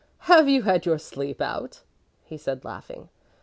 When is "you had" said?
0.49-0.87